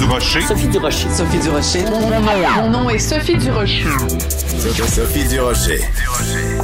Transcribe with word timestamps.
Durocher. 0.00 0.40
Sophie 0.40 0.68
Durocher. 0.68 1.10
Sophie 1.10 1.38
Durocher. 1.40 1.84
Mon 2.56 2.70
nom 2.70 2.88
est 2.88 2.98
Sophie 2.98 3.36
Durocher. 3.36 3.84
Sophie 4.88 5.28
Durocher. 5.28 5.80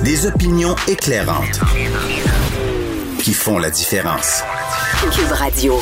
Des 0.03 0.27
opinions 0.27 0.75
éclairantes 0.89 1.61
qui 3.21 3.35
font 3.35 3.59
la 3.59 3.69
différence. 3.69 4.43
Cube 5.13 5.33
Radio. 5.33 5.79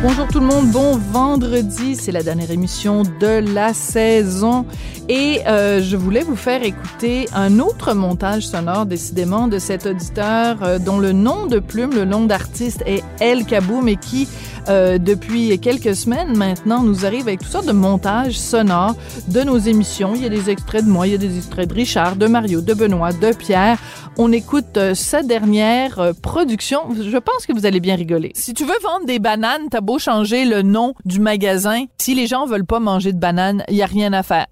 Bonjour 0.00 0.28
tout 0.28 0.40
le 0.40 0.46
monde, 0.46 0.70
bon 0.70 0.96
vendredi, 0.96 1.94
c'est 1.94 2.12
la 2.12 2.22
dernière 2.22 2.50
émission 2.50 3.02
de 3.02 3.52
la 3.52 3.74
saison 3.74 4.64
et 5.10 5.40
euh, 5.46 5.82
je 5.82 5.94
voulais 5.96 6.22
vous 6.22 6.36
faire 6.36 6.62
écouter 6.62 7.28
un 7.34 7.58
autre 7.58 7.92
montage 7.92 8.46
sonore 8.46 8.86
décidément 8.86 9.46
de 9.46 9.58
cet 9.58 9.84
auditeur 9.84 10.62
euh, 10.62 10.78
dont 10.78 10.98
le 10.98 11.12
nom 11.12 11.44
de 11.46 11.58
plume, 11.58 11.90
le 11.92 12.06
nom 12.06 12.24
d'artiste 12.24 12.82
est 12.86 13.04
El 13.20 13.44
Kaboum 13.44 13.88
et 13.88 13.96
qui 13.96 14.26
euh, 14.68 14.98
depuis 14.98 15.58
quelques 15.58 15.94
semaines 15.94 16.36
maintenant 16.36 16.82
nous 16.82 17.06
arrive 17.06 17.28
avec 17.28 17.40
toutes 17.40 17.50
sortes 17.50 17.66
de 17.66 17.72
montages 17.72 18.38
sonores 18.38 18.94
de 19.28 19.40
nos 19.40 19.58
émissions. 19.58 20.12
Il 20.14 20.22
y 20.22 20.26
a 20.26 20.28
des 20.28 20.50
extraits 20.50 20.84
de 20.84 20.90
moi, 20.90 21.06
il 21.06 21.12
y 21.12 21.14
a 21.14 21.18
des 21.18 21.36
extraits 21.36 21.68
de 21.68 21.74
Richard, 21.74 22.16
de 22.16 22.26
Mario, 22.26 22.60
de 22.60 22.74
Benoît, 22.74 23.12
de 23.12 23.32
Pierre. 23.32 23.78
On 24.16 24.32
écoute 24.32 24.76
euh, 24.76 24.94
sa 24.94 25.22
dernière 25.22 25.98
euh, 25.98 26.12
production. 26.12 26.80
Je 26.94 27.18
pense 27.18 27.46
que 27.46 27.52
vous 27.52 27.66
allez 27.66 27.80
bien 27.80 27.96
rigoler. 27.96 28.32
Si 28.34 28.54
tu 28.54 28.64
veux 28.64 28.78
vendre 28.82 29.06
des 29.06 29.18
bananes, 29.18 29.68
t'as 29.70 29.80
beau 29.80 29.98
changer 29.98 30.44
le 30.44 30.62
nom 30.62 30.94
du 31.04 31.20
magasin. 31.20 31.84
Si 31.98 32.14
les 32.14 32.26
gens 32.26 32.46
veulent 32.46 32.66
pas 32.66 32.80
manger 32.80 33.12
de 33.12 33.18
bananes, 33.18 33.64
il 33.68 33.76
y 33.76 33.82
a 33.82 33.86
rien 33.86 34.12
à 34.12 34.22
faire. 34.22 34.46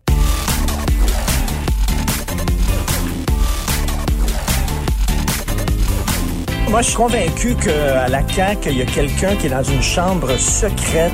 Moi, 6.70 6.82
je 6.82 6.88
suis 6.88 6.96
convaincu 6.96 7.54
qu'à 7.54 8.08
la 8.08 8.20
CAQ, 8.28 8.70
il 8.70 8.78
y 8.78 8.82
a 8.82 8.84
quelqu'un 8.84 9.34
qui 9.36 9.46
est 9.46 9.50
dans 9.50 9.62
une 9.62 9.80
chambre 9.80 10.36
secrète 10.36 11.12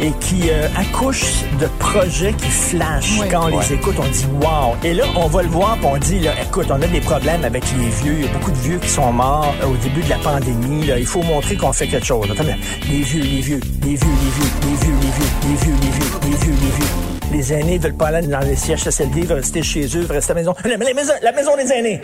et 0.00 0.12
qui 0.20 0.48
euh, 0.48 0.68
accouche 0.76 1.42
de 1.60 1.66
projets 1.80 2.32
qui 2.34 2.48
flashent. 2.48 3.18
Oui. 3.20 3.26
Quand 3.28 3.50
on 3.50 3.58
les 3.58 3.72
écoute, 3.72 3.96
on 3.98 4.08
dit 4.08 4.26
wow. 4.40 4.76
Et 4.84 4.94
là, 4.94 5.04
on 5.16 5.26
va 5.26 5.42
le 5.42 5.48
voir, 5.48 5.76
puis 5.78 5.86
on 5.92 5.96
dit, 5.98 6.20
là, 6.20 6.32
écoute, 6.40 6.66
on 6.70 6.80
a 6.80 6.86
des 6.86 7.00
problèmes 7.00 7.44
avec 7.44 7.64
les 7.78 7.88
vieux. 7.88 8.14
Il 8.20 8.26
y 8.26 8.28
a 8.28 8.32
beaucoup 8.32 8.52
de 8.52 8.58
vieux 8.58 8.78
qui 8.78 8.88
sont 8.88 9.12
morts 9.12 9.52
euh, 9.62 9.66
au 9.66 9.76
début 9.76 10.02
de 10.02 10.08
la 10.08 10.18
pandémie. 10.18 10.86
Là. 10.86 10.98
Il 10.98 11.06
faut 11.06 11.22
montrer 11.22 11.56
qu'on 11.56 11.72
fait 11.72 11.88
quelque 11.88 12.06
chose. 12.06 12.28
Attends, 12.30 12.44
les 12.88 13.02
vieux, 13.02 13.22
les 13.22 13.40
vieux, 13.40 13.60
les 13.82 13.96
vieux, 13.96 14.06
les 14.06 14.30
vieux, 14.30 14.50
les 14.62 14.76
vieux, 14.76 14.94
les 15.02 15.10
vieux, 15.10 15.32
les 15.42 15.56
vieux, 15.56 15.74
les 15.82 15.90
vieux, 15.90 16.10
les 16.22 16.36
vieux, 16.36 16.52
les 16.52 16.70
vieux. 16.76 17.32
Les 17.32 17.52
aînés 17.52 17.78
veulent 17.78 17.94
pas 17.94 18.08
aller 18.08 18.28
dans 18.28 18.40
les 18.40 18.54
CHSLD, 18.54 19.22
veulent 19.22 19.38
rester 19.38 19.62
chez 19.64 19.84
eux, 19.96 20.02
veulent 20.02 20.12
rester 20.12 20.30
à 20.30 20.34
la 20.34 20.40
maison. 20.42 20.54
La, 20.64 20.76
la 20.76 20.94
maison, 20.94 21.12
la 21.22 21.32
maison 21.32 21.56
des 21.56 21.72
aînés. 21.72 22.00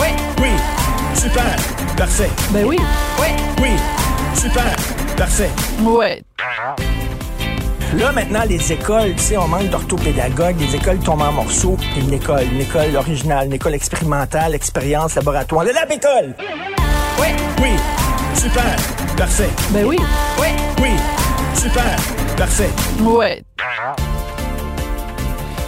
Oui, 0.00 0.08
Oui, 0.40 0.48
super, 1.14 1.56
parfait. 1.96 2.30
ben 2.50 2.64
oui, 2.66 2.78
oui, 3.20 3.26
Oui, 3.62 3.70
super, 4.34 4.74
parfait. 5.16 5.50
ouais. 5.82 6.22
Là, 7.96 8.12
maintenant, 8.12 8.42
les 8.46 8.70
écoles, 8.72 9.14
tu 9.16 9.22
sais, 9.22 9.36
on 9.38 9.48
manque 9.48 9.70
d'orthopédagogues, 9.70 10.60
les 10.60 10.76
écoles 10.76 10.98
tombent 10.98 11.22
en 11.22 11.32
morceaux. 11.32 11.76
Une 11.96 12.12
école, 12.12 12.44
une 12.52 12.60
école 12.60 12.94
originale, 12.96 13.46
une 13.46 13.54
école 13.54 13.74
expérimentale, 13.74 14.54
expérience, 14.54 15.14
laboratoire. 15.14 15.64
Le 15.64 15.72
lab 15.72 15.90
école! 15.90 16.34
Oui. 17.18 17.28
Oui, 17.62 17.70
super, 18.34 18.76
parfait. 19.16 19.48
Ben 19.70 19.86
oui, 19.86 19.98
oui, 20.38 20.48
Oui, 20.82 20.90
super, 21.54 21.96
parfait. 22.36 22.68
ouais. 23.00 23.42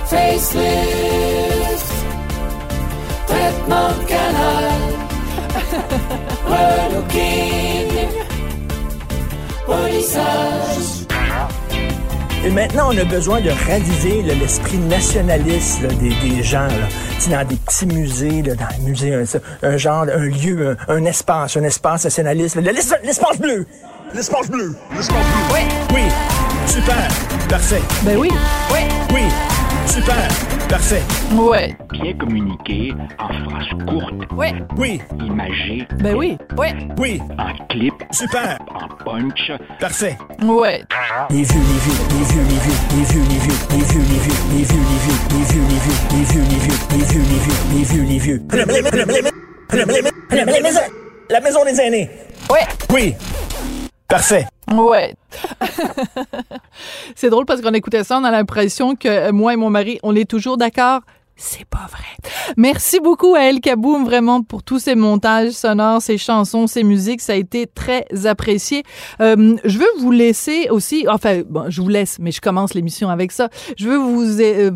Facelift. 0.07 1.87
Traitement 3.27 3.89
de 3.89 4.05
canal. 4.07 4.65
Et 12.43 12.51
maintenant, 12.51 12.89
on 12.91 12.97
a 12.97 13.05
besoin 13.05 13.41
de 13.43 13.51
raviver 13.51 14.23
l'esprit 14.23 14.79
nationaliste 14.79 15.83
là, 15.83 15.89
des, 15.89 16.09
des 16.09 16.43
gens. 16.43 16.67
Là. 16.67 16.89
Dans 17.31 17.47
des 17.47 17.57
petits 17.57 17.87
musées, 17.87 18.43
là, 18.43 18.55
dans 18.55 18.69
les 18.79 18.91
musées, 18.91 19.15
un, 19.15 19.25
un 19.63 19.77
genre, 19.77 20.07
un 20.13 20.25
lieu, 20.25 20.77
un, 20.89 20.95
un 20.97 21.05
espace, 21.05 21.59
un 21.59 21.65
espace 21.65 22.05
nationaliste. 22.05 22.57
L'espace 22.57 23.39
bleu! 23.39 23.67
L'espace 24.15 24.49
bleu! 24.51 24.75
L'espace 24.97 25.19
bleu! 25.19 25.55
Oui. 25.55 25.61
Oui, 25.95 26.03
super, 26.67 27.09
parfait. 27.49 27.83
Ben 28.03 28.17
oui, 28.17 28.31
oui, 28.73 28.79
Oui, 29.13 29.21
super, 29.87 30.29
parfait. 30.69 31.03
ouais. 31.33 31.77
bien 31.93 32.13
communiquer 32.15 32.93
en 33.19 33.29
phrases 33.29 33.69
courtes, 33.89 34.15
Oui, 34.33 34.49
Oui, 34.77 35.01
imagées, 35.25 35.87
ben 35.99 36.15
oui, 36.15 36.39
oui, 36.57 36.69
oui, 36.99 37.21
en 37.39 37.67
clip, 37.67 37.95
super, 38.13 38.59
en 38.75 38.89
punch, 39.05 39.53
parfait. 39.81 40.17
ouais. 40.43 40.83
Les 41.31 41.43
vieux, 41.43 41.61
les 41.61 41.79
vieux, 41.81 41.95
les 42.11 42.25
vieux, 42.25 42.43
les 42.43 42.59
vieux, 42.59 42.75
les 42.97 43.05
vieux, 43.05 43.23
les 43.23 43.39
vieux, 43.39 43.55
les 43.71 43.85
vieux, 43.85 44.05
les 44.51 44.65
vieux, 44.65 44.65
les 44.65 44.65
vieux, 44.65 44.83
les 45.31 45.45
vieux, 45.45 45.65
les 45.71 45.85
vieux, 45.85 46.03
les 46.11 46.25
vieux, 46.25 46.45
les 46.51 46.65
vieux, 46.65 46.83
les 46.91 47.05
vieux, 47.05 47.23
les 47.23 47.25
vieux, 47.25 47.25
les 47.73 47.85
vieux, 47.85 48.03
les 48.05 48.19
vieux, 48.19 48.19
les 48.19 48.19
vieux. 48.19 48.41
La 51.31 51.41
maison 51.41 51.65
des 51.65 51.81
aînés. 51.81 52.11
Ouais. 52.51 52.67
Oui, 52.93 53.15
parfait. 54.09 54.47
Ouais. 54.71 55.15
c'est 57.17 57.31
drôle 57.31 57.45
parce 57.45 57.61
qu'on 57.61 57.75
écoutait 57.75 58.05
ça, 58.05 58.19
on 58.19 58.25
a 58.25 58.31
l'impression 58.31 58.95
que 58.95 59.09
euh, 59.09 59.33
moi 59.33 59.55
et 59.55 59.57
mon 59.57 59.71
mari, 59.71 59.99
on 60.03 60.15
est 60.15 60.29
toujours 60.29 60.57
d'accord. 60.57 61.01
C'est 61.43 61.65
pas 61.65 61.87
vrai. 61.91 62.05
Merci 62.59 63.01
beaucoup 63.01 63.35
à 63.35 63.45
El 63.45 63.61
Kaboum, 63.61 64.05
vraiment, 64.05 64.43
pour 64.43 64.63
tous 64.63 64.79
ces 64.79 64.95
montages 64.95 65.53
sonores, 65.53 66.03
ces 66.03 66.19
chansons, 66.19 66.67
ces 66.67 66.83
musiques. 66.83 67.23
Ça 67.23 67.33
a 67.33 67.37
été 67.37 67.67
très 67.67 68.05
apprécié. 68.27 68.83
Euh, 69.23 69.57
je 69.65 69.79
veux 69.79 69.89
vous 70.01 70.11
laisser 70.11 70.69
aussi, 70.69 71.07
enfin, 71.09 71.41
bon, 71.49 71.65
je 71.71 71.81
vous 71.81 71.89
laisse, 71.89 72.19
mais 72.21 72.31
je 72.31 72.43
commence 72.43 72.75
l'émission 72.75 73.09
avec 73.09 73.33
ça. 73.33 73.49
Je 73.79 73.89
veux 73.89 73.97
vous 73.97 74.39
euh, 74.39 74.71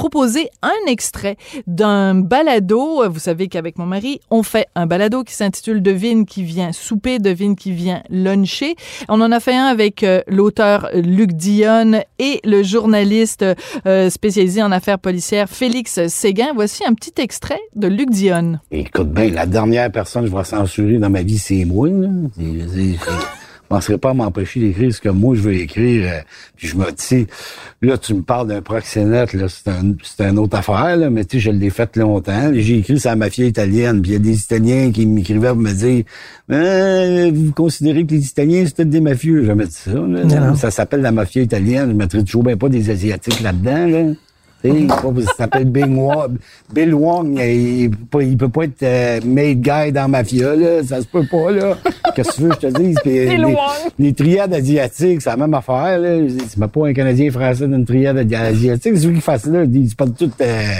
proposer 0.00 0.48
un 0.62 0.90
extrait 0.90 1.36
d'un 1.66 2.14
balado. 2.14 3.06
Vous 3.10 3.18
savez 3.18 3.48
qu'avec 3.48 3.76
mon 3.76 3.84
mari, 3.84 4.18
on 4.30 4.42
fait 4.42 4.66
un 4.74 4.86
balado 4.86 5.24
qui 5.24 5.34
s'intitule 5.34 5.82
Devine 5.82 6.24
qui 6.24 6.42
vient 6.42 6.72
souper, 6.72 7.18
devine 7.18 7.54
qui 7.54 7.72
vient 7.72 8.02
luncher. 8.08 8.76
On 9.10 9.20
en 9.20 9.30
a 9.30 9.40
fait 9.40 9.54
un 9.54 9.66
avec 9.66 10.02
euh, 10.02 10.22
l'auteur 10.26 10.88
Luc 10.94 11.32
Dionne 11.32 12.00
et 12.18 12.40
le 12.44 12.62
journaliste 12.62 13.44
euh, 13.84 14.08
spécialisé 14.08 14.62
en 14.62 14.72
affaires 14.72 14.98
policières 14.98 15.50
Félix 15.50 16.06
Séguin. 16.06 16.52
Voici 16.54 16.82
un 16.86 16.94
petit 16.94 17.20
extrait 17.20 17.60
de 17.76 17.86
Luc 17.86 18.08
Dionne. 18.08 18.62
Écoute 18.70 19.10
bien, 19.10 19.28
la 19.28 19.44
dernière 19.44 19.92
personne 19.92 20.24
que 20.24 20.30
je 20.30 20.34
vais 20.34 20.44
censurer 20.44 20.96
dans 20.96 21.10
ma 21.10 21.20
vie, 21.20 21.38
c'est 21.38 21.66
moi. 21.66 21.88
Je 23.70 23.76
penserais 23.76 23.98
pas 23.98 24.10
à 24.10 24.14
m'empêcher 24.14 24.58
d'écrire 24.58 24.92
ce 24.92 25.00
que 25.00 25.08
moi 25.10 25.36
je 25.36 25.42
veux 25.42 25.54
écrire. 25.54 26.10
euh, 26.12 26.18
Puis 26.56 26.66
je 26.66 26.76
me 26.76 26.86
dis, 26.90 27.28
là, 27.82 27.96
tu 27.98 28.14
me 28.14 28.22
parles 28.22 28.48
d'un 28.48 28.60
proxénète, 28.62 29.32
là, 29.32 29.46
c'est 29.48 29.70
un, 29.70 29.94
c'est 30.02 30.24
une 30.24 30.40
autre 30.40 30.58
affaire, 30.58 30.96
là, 30.96 31.08
mais 31.08 31.24
tu 31.24 31.36
sais, 31.36 31.40
je 31.40 31.50
l'ai 31.52 31.70
fait 31.70 31.96
longtemps. 31.96 32.50
J'ai 32.52 32.78
écrit 32.78 32.98
sur 32.98 33.10
la 33.10 33.14
mafia 33.16 33.46
italienne, 33.46 34.02
puis 34.02 34.10
il 34.10 34.14
y 34.14 34.16
a 34.16 34.18
des 34.18 34.36
Italiens 34.40 34.90
qui 34.90 35.06
m'écrivaient 35.06 35.50
pour 35.50 35.58
me 35.58 35.72
dire 35.72 36.02
Euh, 36.50 37.30
vous 37.32 37.52
considérez 37.52 38.04
que 38.04 38.10
les 38.14 38.26
Italiens, 38.26 38.64
c'est 38.66 38.74
tous 38.82 38.90
des 38.90 39.00
mafieux. 39.00 39.44
Je 39.44 39.52
me 39.52 39.64
dis 39.64 39.72
ça, 39.72 39.92
là. 39.92 40.24
non. 40.24 40.54
Ça 40.56 40.72
s'appelle 40.72 41.02
la 41.02 41.12
mafia 41.12 41.40
italienne. 41.42 41.90
Je 41.90 41.94
mettrais 41.94 42.24
toujours 42.24 42.42
bien 42.42 42.56
pas 42.56 42.68
des 42.68 42.90
Asiatiques 42.90 43.40
là-dedans, 43.40 43.86
là. 43.86 44.02
Tu 44.62 44.70
sais, 44.70 44.86
pas- 44.88 45.22
ça 45.26 45.32
s'appelle 45.38 45.64
Bill 45.70 45.86
Wong. 45.94 46.36
Bill 46.74 46.92
Wong, 46.92 47.40
il, 47.40 47.88
peut 47.90 47.96
pas- 48.10 48.22
il 48.22 48.36
peut 48.36 48.48
pas 48.50 48.64
être 48.64 48.82
euh, 48.82 49.20
made 49.24 49.60
guy 49.62 49.90
dans 49.92 50.06
Mafia, 50.08 50.54
là. 50.54 50.82
Ça 50.84 51.00
se 51.00 51.06
peut 51.06 51.24
pas, 51.30 51.50
là. 51.52 51.78
Qu'est-ce 52.22 52.36
que 52.36 52.36
tu 52.36 52.42
veux 52.42 52.48
que 52.50 52.54
je 52.60 52.66
te 52.68 52.82
dise? 52.82 52.96
Puis, 53.02 53.18
euh, 53.18 53.28
Bill 53.28 53.38
les, 53.38 53.44
Wong. 53.44 53.56
les 53.98 54.12
triades 54.12 54.52
asiatiques, 54.52 55.22
c'est 55.22 55.30
la 55.30 55.36
même 55.36 55.54
affaire, 55.54 55.98
là. 55.98 56.18
C'est 56.48 56.58
même 56.58 56.68
pas 56.68 56.86
un 56.86 56.92
Canadien 56.92 57.30
français 57.30 57.66
d'une 57.66 57.84
triade 57.86 58.18
asiatique. 58.18 58.92
C'est 58.94 59.00
ceux 59.00 59.12
qui 59.12 59.20
fassent 59.20 59.46
là. 59.46 59.64
Ils 59.64 59.96
parlent 59.96 60.12
tout, 60.12 60.30
euh, 60.40 60.72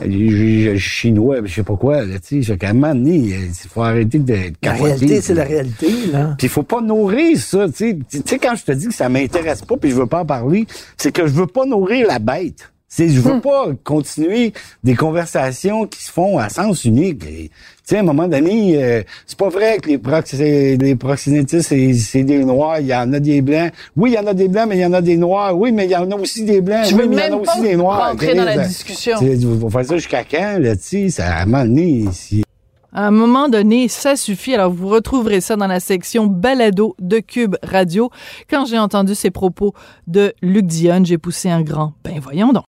euh, 0.00 0.78
chinois, 0.78 1.38
je 1.44 1.52
sais 1.52 1.62
pas 1.64 1.76
quoi, 1.76 2.04
là, 2.04 2.18
tu 2.20 2.44
sais. 2.44 2.56
Qu'à 2.56 2.70
un 2.70 2.74
moment 2.74 2.94
donné, 2.94 3.16
il 3.16 3.68
faut 3.68 3.82
arrêter 3.82 4.18
de 4.18 4.24
de 4.24 4.52
La 4.62 4.72
réalité, 4.74 5.20
c'est 5.20 5.34
la 5.34 5.44
réalité, 5.44 5.90
là. 6.12 6.34
puis 6.38 6.46
il 6.46 6.50
faut 6.50 6.62
pas 6.62 6.80
nourrir 6.80 7.38
ça, 7.38 7.66
tu 7.66 7.74
sais. 7.74 7.98
Tu 8.08 8.22
sais, 8.24 8.38
quand 8.38 8.54
je 8.54 8.64
te 8.64 8.72
dis 8.72 8.86
que 8.86 8.94
ça 8.94 9.08
m'intéresse 9.08 9.62
pas 9.62 9.76
puis 9.76 9.90
je 9.90 9.96
veux 9.96 10.06
pas 10.06 10.20
en 10.20 10.26
parler, 10.26 10.66
c'est 10.96 11.12
que 11.12 11.26
je 11.26 11.32
veux 11.32 11.46
pas 11.46 11.66
nourrir 11.66 12.06
la 12.06 12.18
bête. 12.18 12.72
C'est, 12.94 13.08
je 13.08 13.20
veux 13.22 13.40
pas 13.40 13.68
continuer 13.84 14.52
des 14.84 14.94
conversations 14.94 15.86
qui 15.86 16.04
se 16.04 16.12
font 16.12 16.36
à 16.36 16.50
sens 16.50 16.84
unique. 16.84 17.20
Tu 17.20 17.50
sais, 17.84 17.96
à 17.96 18.00
un 18.00 18.02
moment 18.02 18.28
donné, 18.28 18.84
euh, 18.84 19.02
c'est 19.26 19.38
pas 19.38 19.48
vrai 19.48 19.78
que 19.78 19.88
les, 19.88 19.96
prox 19.96 20.34
les 20.34 20.94
proxénétistes, 20.94 21.70
c'est, 21.70 22.22
des 22.22 22.44
noirs. 22.44 22.80
Il 22.80 22.88
y 22.88 22.94
en 22.94 23.10
a 23.14 23.18
des 23.18 23.40
blancs. 23.40 23.72
Oui, 23.96 24.10
il 24.10 24.14
y 24.14 24.18
en 24.18 24.26
a 24.26 24.34
des 24.34 24.46
blancs, 24.48 24.66
mais 24.68 24.76
il 24.76 24.82
y 24.82 24.84
en 24.84 24.92
a 24.92 25.00
des 25.00 25.16
noirs. 25.16 25.56
Oui, 25.58 25.72
mais 25.72 25.86
il 25.86 25.90
y 25.90 25.96
en 25.96 26.10
a 26.10 26.14
aussi 26.16 26.44
des 26.44 26.60
blancs. 26.60 26.84
Je 26.90 26.94
oui, 26.94 27.04
veux 27.04 27.08
mais 27.08 27.16
il 27.28 27.30
y 27.30 27.32
en 27.32 27.38
a 27.38 27.40
aussi 27.40 27.60
pas 27.60 27.66
des 27.66 27.76
noirs. 27.76 28.08
rentrer 28.10 28.34
dans 28.34 28.44
la 28.44 28.52
Thérèse, 28.52 28.68
discussion. 28.68 29.16
Il 29.22 29.58
faut 29.58 29.70
faire 29.70 29.86
ça 29.86 29.96
jusqu'à 29.96 30.24
quand, 30.24 30.58
là, 30.60 30.76
tu 30.76 30.82
sais? 30.82 31.08
Ça, 31.08 31.34
à 31.34 31.42
un 31.42 31.46
moment 31.46 31.64
donné, 31.64 32.04
si- 32.12 32.44
À 32.94 33.06
un 33.06 33.10
moment 33.10 33.48
donné, 33.48 33.88
ça 33.88 34.16
suffit. 34.16 34.52
Alors, 34.52 34.70
vous 34.70 34.88
retrouverez 34.88 35.40
ça 35.40 35.56
dans 35.56 35.66
la 35.66 35.80
section 35.80 36.26
balado 36.26 36.94
de 37.00 37.20
Cube 37.20 37.56
Radio. 37.62 38.10
Quand 38.50 38.66
j'ai 38.66 38.78
entendu 38.78 39.14
ces 39.14 39.30
propos 39.30 39.72
de 40.06 40.34
Luc 40.42 40.66
Dionne, 40.66 41.06
j'ai 41.06 41.16
poussé 41.16 41.48
un 41.48 41.62
grand. 41.62 41.94
Ben, 42.04 42.20
voyons 42.20 42.52
donc. 42.52 42.60